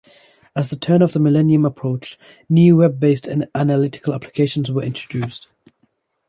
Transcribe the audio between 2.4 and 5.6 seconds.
new Web-based analytical applications were introduced.